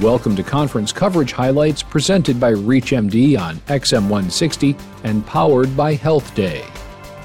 [0.00, 6.64] Welcome to conference coverage highlights presented by ReachMD on XM160 and powered by Health Day.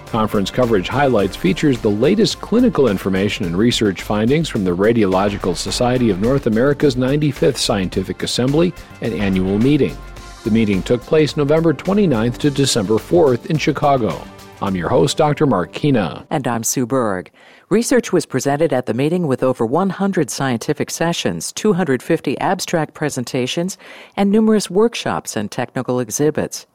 [0.08, 6.10] Conference coverage highlights features the latest clinical information and research findings from the Radiological Society
[6.10, 9.98] of North America's 95th Scientific Assembly and annual meeting.
[10.44, 14.22] The meeting took place November 29th to December 4th in Chicago.
[14.60, 15.46] I'm your host, Dr.
[15.46, 16.26] Mark Kina.
[16.32, 17.30] And I'm Sue Berg.
[17.70, 23.78] Research was presented at the meeting with over 100 scientific sessions, 250 abstract presentations,
[24.16, 26.66] and numerous workshops and technical exhibits.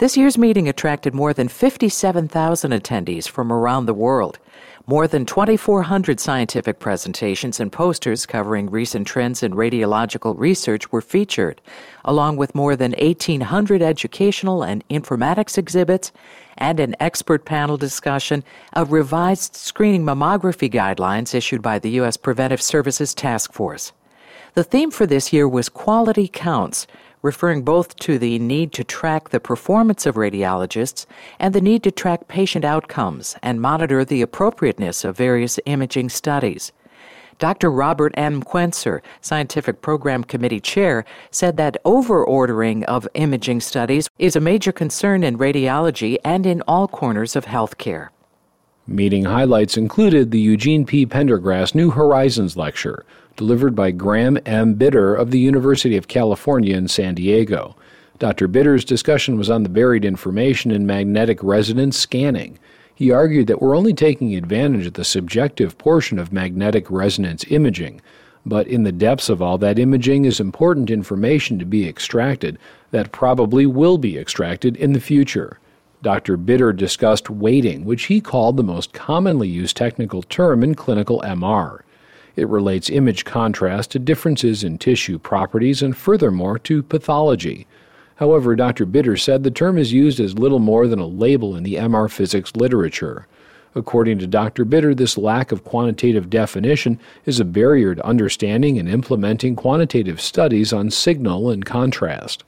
[0.00, 4.38] This year's meeting attracted more than 57,000 attendees from around the world.
[4.86, 11.60] More than 2,400 scientific presentations and posters covering recent trends in radiological research were featured,
[12.02, 16.12] along with more than 1,800 educational and informatics exhibits
[16.56, 22.16] and an expert panel discussion of revised screening mammography guidelines issued by the U.S.
[22.16, 23.92] Preventive Services Task Force.
[24.54, 26.86] The theme for this year was Quality Counts,
[27.22, 31.06] referring both to the need to track the performance of radiologists
[31.38, 36.72] and the need to track patient outcomes and monitor the appropriateness of various imaging studies.
[37.38, 37.70] Dr.
[37.70, 38.42] Robert M.
[38.42, 45.24] Quencer, Scientific Program Committee Chair, said that overordering of imaging studies is a major concern
[45.24, 48.10] in radiology and in all corners of healthcare.
[48.86, 51.06] Meeting highlights included the Eugene P.
[51.06, 54.74] Pendergrass New Horizons Lecture, delivered by Graeme M.
[54.74, 57.76] Bydder of the University of California in San Diego.
[58.18, 58.48] Dr.
[58.48, 62.58] Bydder's discussion was on the buried information in magnetic resonance scanning.
[62.94, 68.02] He argued that we're only taking advantage of the subjective portion of magnetic resonance imaging,
[68.44, 72.58] but in the depths of all that imaging is important information to be extracted
[72.90, 75.58] that probably will be extracted in the future.
[76.02, 76.36] Dr.
[76.36, 81.80] Bydder discussed weighting, which he called the most commonly used technical term in clinical MR.
[82.36, 87.66] It relates image contrast to differences in tissue properties and furthermore to pathology.
[88.16, 88.86] However, Dr.
[88.86, 92.10] Bydder said the term is used as little more than a label in the MR
[92.10, 93.26] physics literature.
[93.74, 94.64] According to Dr.
[94.64, 100.72] Bydder, this lack of quantitative definition is a barrier to understanding and implementing quantitative studies
[100.72, 102.44] on signal and contrast.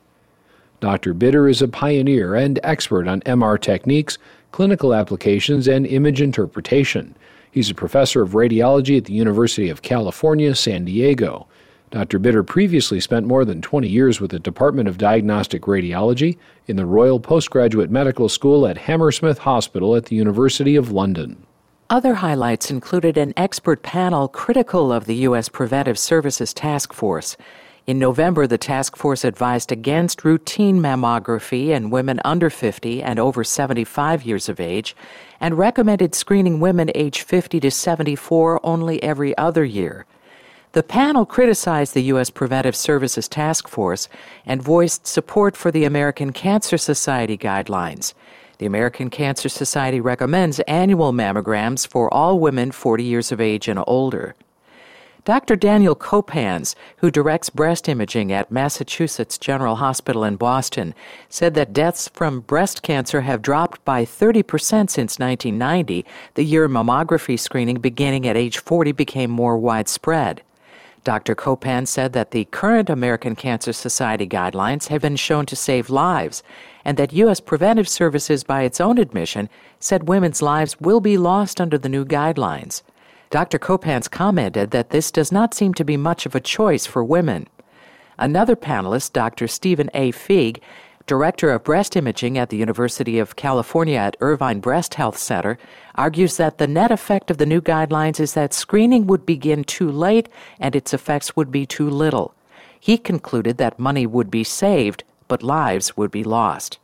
[0.80, 1.14] Dr.
[1.14, 4.18] Bydder is a pioneer and expert on MR techniques,
[4.50, 7.14] clinical applications, and image interpretation.
[7.52, 11.46] He's a professor of radiology at the University of California, San Diego.
[11.90, 12.18] Dr.
[12.18, 16.86] Bydder previously spent more than 20 years with the Department of Diagnostic Radiology in the
[16.86, 21.46] Royal Postgraduate Medical School at Hammersmith Hospital at the University of London.
[21.90, 25.50] Other highlights included an expert panel critical of the U.S.
[25.50, 27.36] Preventive Services Task Force.
[27.84, 33.42] In November, the task force advised against routine mammography in women under 50 and over
[33.42, 34.94] 75 years of age
[35.40, 40.06] and recommended screening women age 50 to 74 only every other year.
[40.72, 42.30] The panel criticized the U.S.
[42.30, 44.08] Preventive Services Task Force
[44.46, 48.14] and voiced support for the American Cancer Society guidelines.
[48.58, 53.82] The American Cancer Society recommends annual mammograms for all women 40 years of age and
[53.88, 54.36] older.
[55.24, 55.54] Dr.
[55.54, 60.96] Daniel Kopans, who directs breast imaging at Massachusetts General Hospital in Boston,
[61.28, 64.44] said that deaths from breast cancer have dropped by 30%
[64.90, 70.42] since 1990, the year mammography screening beginning at age 40 became more widespread.
[71.04, 71.36] Dr.
[71.36, 76.42] Kopan said that the current American Cancer Society guidelines have been shown to save lives,
[76.84, 77.38] and that U.S.
[77.38, 82.04] Preventive Services, by its own admission, said women's lives will be lost under the new
[82.04, 82.82] guidelines.
[83.32, 83.58] Dr.
[83.58, 87.46] Kopans commented that this does not seem to be much of a choice for women.
[88.18, 89.48] Another panelist, Dr.
[89.48, 90.12] Stephen A.
[90.12, 90.60] Feig,
[91.06, 95.56] director of breast imaging at the University of California at Irvine Breast Health Center,
[95.94, 99.90] argues that the net effect of the new guidelines is that screening would begin too
[99.90, 100.28] late
[100.60, 102.34] and its effects would be too little.
[102.78, 106.78] He concluded that money would be saved, but lives would be lost.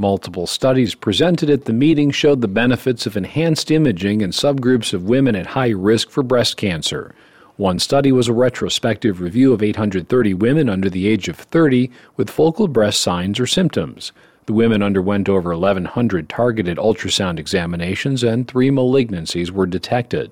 [0.00, 5.10] Multiple studies presented at the meeting showed the benefits of enhanced imaging in subgroups of
[5.10, 7.14] women at high risk for breast cancer.
[7.58, 12.30] One study was a retrospective review of 830 women under the age of 30 with
[12.30, 14.12] focal breast signs or symptoms.
[14.46, 20.30] The women underwent over 1,100 targeted ultrasound examinations and three malignancies were detected.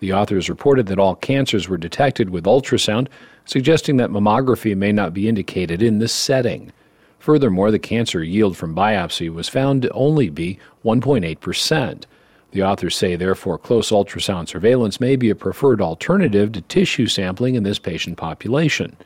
[0.00, 3.06] The authors reported that all cancers were detected with ultrasound,
[3.44, 6.72] suggesting that mammography may not be indicated in this setting.
[7.18, 12.04] Furthermore, the cancer yield from biopsy was found to only be 1.8%.
[12.52, 17.54] The authors say, therefore, close ultrasound surveillance may be a preferred alternative to tissue sampling
[17.54, 18.96] in this patient population.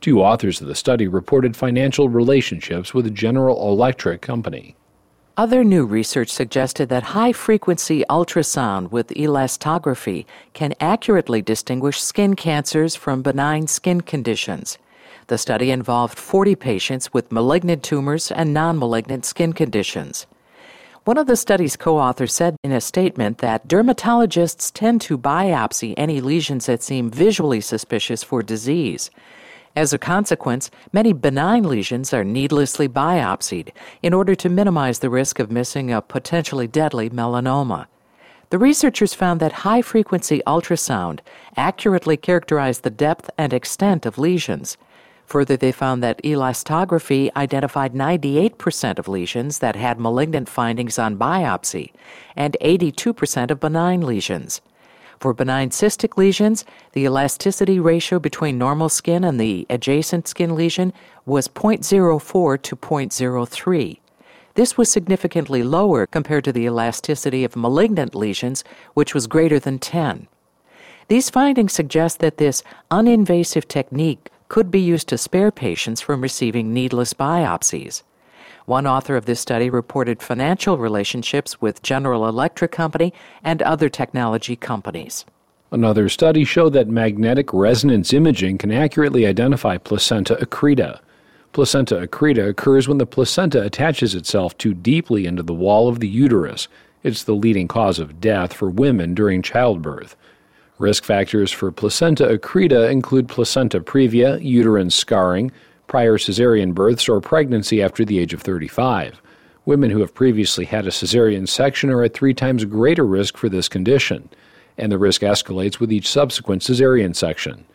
[0.00, 4.76] Two authors of the study reported financial relationships with a General Electric Company.
[5.36, 12.94] Other new research suggested that high frequency ultrasound with elastography can accurately distinguish skin cancers
[12.94, 14.76] from benign skin conditions.
[15.30, 20.26] The study involved 40 patients with malignant tumors and non malignant skin conditions.
[21.04, 25.94] One of the study's co authors said in a statement that dermatologists tend to biopsy
[25.96, 29.08] any lesions that seem visually suspicious for disease.
[29.76, 33.70] As a consequence, many benign lesions are needlessly biopsied
[34.02, 37.86] in order to minimize the risk of missing a potentially deadly melanoma.
[38.48, 41.20] The researchers found that high frequency ultrasound
[41.56, 44.76] accurately characterized the depth and extent of lesions.
[45.30, 51.92] Further, they found that elastography identified 98% of lesions that had malignant findings on biopsy
[52.34, 54.60] and 82% of benign lesions.
[55.20, 60.92] For benign cystic lesions, the elasticity ratio between normal skin and the adjacent skin lesion
[61.24, 63.98] was 0.04 to 0.03.
[64.54, 69.78] This was significantly lower compared to the elasticity of malignant lesions, which was greater than
[69.78, 70.26] 10.
[71.06, 76.74] These findings suggest that this uninvasive technique could be used to spare patients from receiving
[76.74, 78.02] needless biopsies.
[78.66, 83.14] One author of this study reported financial relationships with General Electric Company
[83.44, 85.24] and other technology companies.
[85.70, 90.98] Another study showed that magnetic resonance imaging can accurately identify placenta accreta.
[91.52, 96.08] Placenta accreta occurs when the placenta attaches itself too deeply into the wall of the
[96.08, 96.66] uterus.
[97.04, 100.16] It's the leading cause of death for women during childbirth.
[100.80, 105.52] Risk factors for placenta accreta include placenta previa, uterine scarring,
[105.88, 109.20] prior cesarean births, or pregnancy after the age of 35.
[109.66, 113.50] Women who have previously had a cesarean section are at three times greater risk for
[113.50, 114.30] this condition,
[114.78, 117.66] and the risk escalates with each subsequent cesarean section.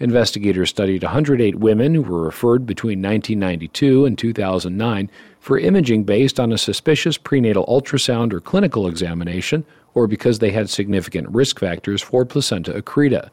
[0.00, 5.08] Investigators studied 108 women who were referred between 1992 and 2009
[5.38, 9.64] for imaging based on a suspicious prenatal ultrasound or clinical examination
[9.98, 13.30] or because they had significant risk factors for placenta accreta.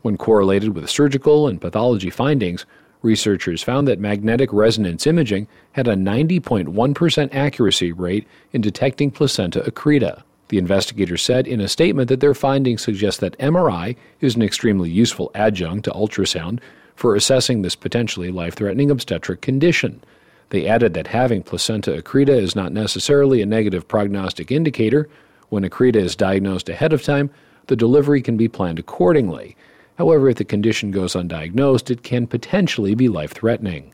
[0.00, 2.64] When correlated with surgical and pathology findings,
[3.02, 10.22] researchers found that magnetic resonance imaging had a 90.1% accuracy rate in detecting placenta accreta.
[10.48, 14.88] The investigators said in a statement that their findings suggest that MRI is an extremely
[14.88, 16.60] useful adjunct to ultrasound
[16.96, 20.02] for assessing this potentially life threatening obstetric condition.
[20.48, 25.10] They added that having placenta accreta is not necessarily a negative prognostic indicator,
[25.52, 27.30] when accreta is diagnosed ahead of time,
[27.66, 29.54] the delivery can be planned accordingly.
[29.98, 33.92] However, if the condition goes undiagnosed, it can potentially be life threatening.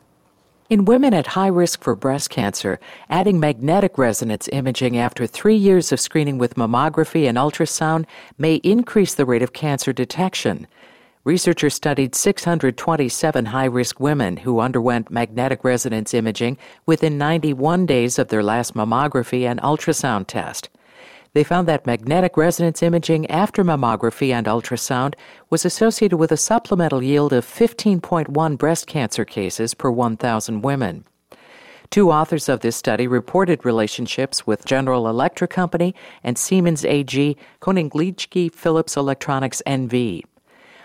[0.69, 2.79] In women at high risk for breast cancer,
[3.09, 8.05] adding magnetic resonance imaging after three years of screening with mammography and ultrasound
[8.37, 10.65] may increase the rate of cancer detection.
[11.25, 18.29] Researchers studied 627 high risk women who underwent magnetic resonance imaging within 91 days of
[18.29, 20.69] their last mammography and ultrasound test.
[21.33, 25.13] They found that magnetic resonance imaging after mammography and ultrasound
[25.49, 31.05] was associated with a supplemental yield of 15.1 breast cancer cases per 1,000 women.
[31.91, 38.53] Two authors of this study reported relationships with General Electric Company and Siemens AG Koninklijke
[38.53, 40.23] Philips Electronics NV.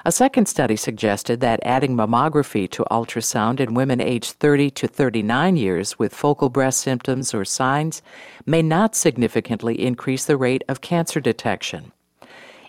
[0.07, 5.57] A second study suggested that adding mammography to ultrasound in women aged 30 to 39
[5.57, 8.03] years with focal breast symptoms or signs
[8.45, 11.91] may not significantly increase the rate of cancer detection.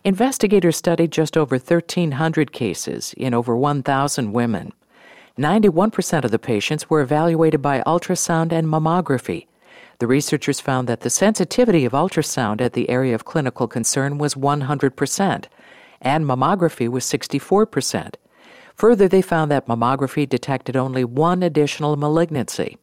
[0.05, 4.71] Investigators studied just over 1,300 cases in over 1,000 women.
[5.37, 9.47] 91% of the patients were evaluated by ultrasound and mammography.
[9.99, 14.35] The researchers found that the sensitivity of ultrasound at the area of clinical concern was
[14.35, 15.45] 100%,
[16.05, 18.13] and mammography was 64%.
[18.75, 22.77] Further, they found that mammography detected only one additional malignancy.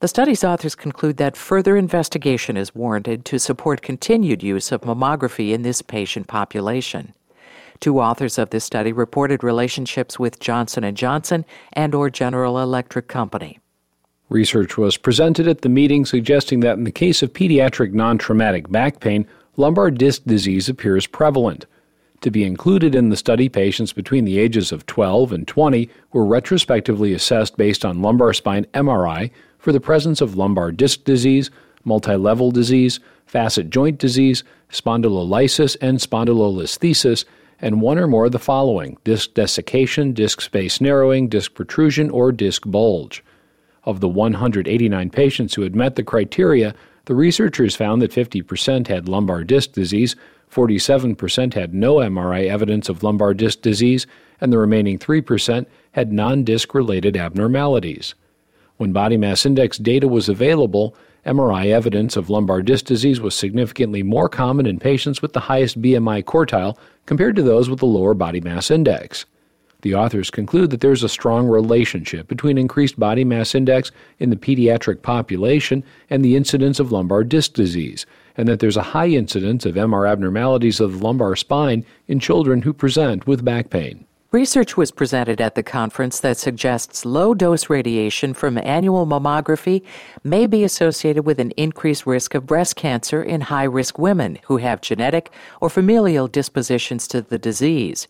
[0.00, 5.52] The study's authors conclude that further investigation is warranted to support continued use of mammography
[5.52, 7.14] in this patient population.
[7.80, 13.08] Two authors of this study reported relationships with Johnson & Johnson and or General Electric
[13.08, 13.58] Company.
[14.28, 19.00] Research was presented at the meeting suggesting that in the case of pediatric non-traumatic back
[19.00, 19.26] pain,
[19.56, 21.66] lumbar disc disease appears prevalent.
[22.22, 26.24] To be included in the study, patients between the ages of 12 and 20 were
[26.24, 31.50] retrospectively assessed based on lumbar spine MRI for the presence of lumbar disc disease,
[31.84, 37.24] multi-level disease, facet joint disease, spondylolysis and spondylolisthesis,
[37.60, 42.32] and one or more of the following disc desiccation, disc space narrowing, disc protrusion, or
[42.32, 43.22] disc bulge.
[43.84, 46.74] Of the 189 patients who had met the criteria,
[47.06, 50.14] the researchers found that 50% had lumbar disc disease,
[50.50, 54.06] 47% had no MRI evidence of lumbar disc disease,
[54.40, 58.14] and the remaining 3% had non disc related abnormalities.
[58.76, 60.94] When body mass index data was available,
[61.26, 65.82] MRI evidence of lumbar disc disease was significantly more common in patients with the highest
[65.82, 69.26] BMI quartile compared to those with the lower body mass index.
[69.82, 74.36] The authors conclude that there's a strong relationship between increased body mass index in the
[74.36, 78.04] pediatric population and the incidence of lumbar disc disease,
[78.38, 82.62] and that there's a high incidence of MR abnormalities of the lumbar spine in children
[82.62, 84.06] who present with back pain.
[84.30, 89.82] Research was presented at the conference that suggests low dose radiation from annual mammography
[90.22, 94.58] may be associated with an increased risk of breast cancer in high risk women who
[94.58, 98.06] have genetic or familial dispositions to the disease.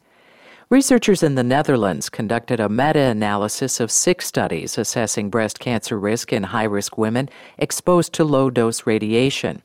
[0.71, 6.33] Researchers in the Netherlands conducted a meta analysis of six studies assessing breast cancer risk
[6.33, 9.63] in high risk women exposed to low dose radiation.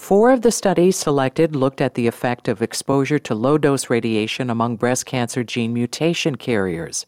[0.00, 4.48] Four of the studies selected looked at the effect of exposure to low dose radiation
[4.48, 7.04] among breast cancer gene mutation carriers.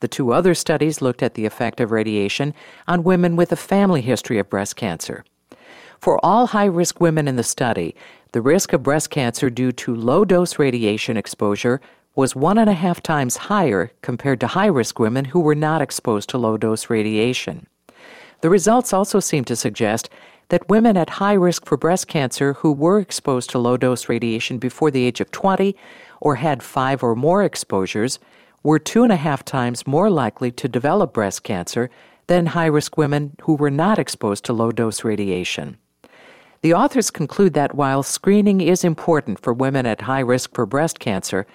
[0.00, 2.52] The two other studies looked at the effect of radiation
[2.88, 5.24] on women with a family history of breast cancer.
[6.00, 7.94] For all high risk women in the study,
[8.32, 11.80] the risk of breast cancer due to low dose radiation exposure
[12.16, 15.80] was one and a half times higher compared to high risk women who were not
[15.80, 17.68] exposed to low dose radiation.
[18.40, 20.10] The results also seem to suggest
[20.48, 24.58] that women at high risk for breast cancer who were exposed to low dose radiation
[24.58, 25.76] before the age of 20
[26.20, 28.18] or had five or more exposures
[28.62, 31.90] were two and a half times more likely to develop breast cancer
[32.26, 35.76] than high risk women who were not exposed to low dose radiation.
[36.62, 40.98] The authors conclude that while screening is important for women at high risk for breast
[40.98, 41.46] cancer,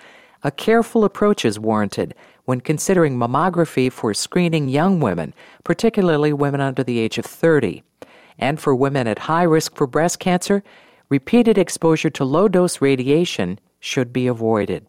[0.43, 2.13] a careful approach is warranted
[2.46, 7.84] when considering mammography for screening young women, particularly women under the age of 30.
[8.39, 10.63] And for women at high risk for breast cancer,
[11.10, 14.88] repeated exposure to low dose radiation should be avoided.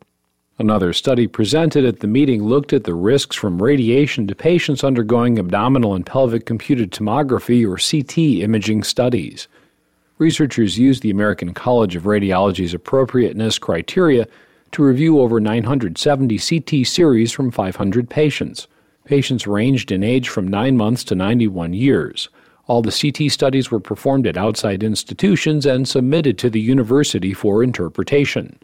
[0.59, 5.39] Another study presented at the meeting looked at the risks from radiation to patients undergoing
[5.39, 9.49] abdominal and pelvic computed tomography or CT imaging studies.
[10.19, 14.27] Researchers used the American College of Radiology's appropriateness criteria
[14.73, 18.69] to review over 970 CT series from 500 patients.
[19.07, 22.29] Patients ranged in age from 9 months to 91 years.
[22.71, 27.65] All the CT studies were performed at outside institutions and submitted to the university for
[27.65, 28.61] interpretation.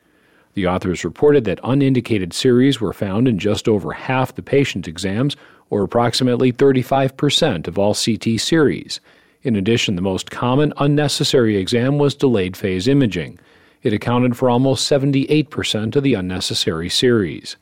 [0.54, 5.36] The authors reported that unindicated series were found in just over half the patient exams,
[5.70, 9.00] or approximately 35% of all CT series.
[9.42, 13.40] In addition, the most common unnecessary exam was delayed phase imaging.
[13.82, 17.56] It accounted for almost 78% of the unnecessary series.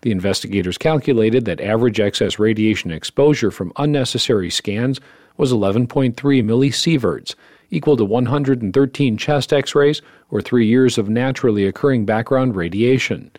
[0.00, 4.98] The investigators calculated that average excess radiation exposure from unnecessary scans
[5.40, 7.34] was 11.3 millisieverts,
[7.70, 13.30] equal to 113 chest x rays or three years of naturally occurring background radiation.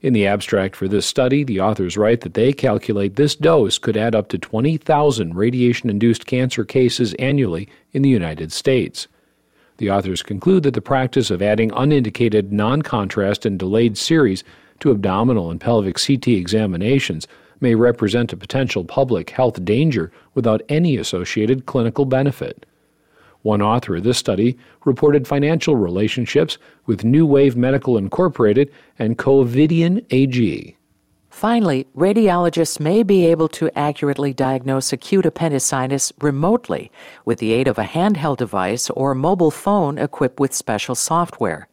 [0.00, 3.98] In the abstract for this study, the authors write that they calculate this dose could
[3.98, 9.06] add up to 20,000 radiation induced cancer cases annually in the United States.
[9.76, 14.44] The authors conclude that the practice of adding unindicated non contrast and delayed series
[14.78, 17.28] to abdominal and pelvic CT examinations
[17.60, 22.66] may represent a potential public health danger without any associated clinical benefit.
[23.42, 30.76] One author of this study reported financial relationships with NeuWave Medical Incorporated and Covidien AG.
[31.30, 36.90] Finally, radiologists may be able to accurately diagnose acute appendicitis remotely
[37.24, 41.69] with the aid of a handheld device or mobile phone equipped with special software.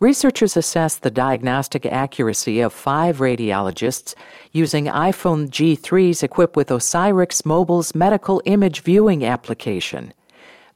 [0.00, 4.14] Researchers assessed the diagnostic accuracy of five radiologists
[4.50, 10.12] using iPhone G3s equipped with Osirix Mobile's medical image viewing application.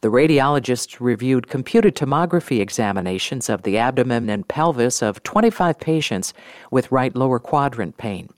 [0.02, 6.32] The radiologists reviewed computed tomography examinations of the abdomen and pelvis of 25 patients
[6.70, 8.28] with right lower quadrant pain.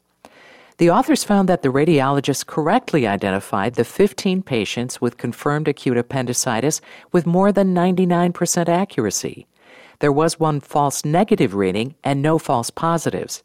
[0.78, 6.80] The authors found that the radiologists correctly identified the 15 patients with confirmed acute appendicitis
[7.12, 9.46] with more than 99% accuracy
[10.00, 13.42] there was one false negative reading and no false positives.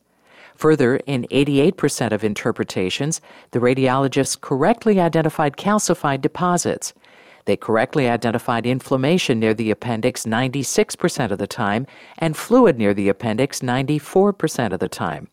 [0.55, 3.21] Further, in 88% of interpretations,
[3.51, 6.93] the radiologists correctly identified calcified deposits.
[7.43, 11.85] They correctly identified inflammation near the appendix 96% of the time
[12.17, 15.27] and fluid near the appendix 94% of the time.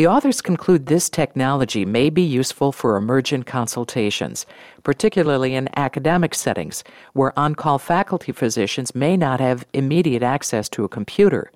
[0.00, 4.46] The authors conclude this technology may be useful for emergent consultations,
[4.82, 10.84] particularly in academic settings where on call faculty physicians may not have immediate access to
[10.84, 11.52] a computer.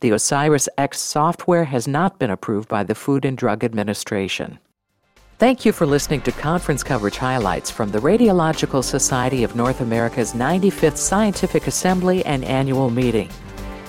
[0.00, 4.58] The OsiriX software has not been approved by the Food and Drug Administration.
[5.38, 10.32] Thank you for listening to conference coverage highlights from the Radiological Society of North America's
[10.32, 13.28] 95th Scientific Assembly and Annual Meeting.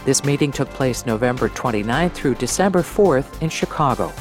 [0.06, 4.12] This meeting took place November 29th through December 4th in Chicago.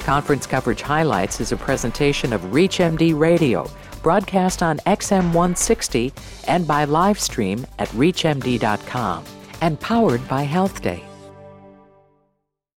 [0.00, 3.70] Conference Coverage Highlights is a presentation of ReachMD Radio,
[4.02, 6.12] broadcast on XM 160
[6.48, 9.24] and by live stream at ReachMD.com,
[9.60, 11.09] and powered by Health Day.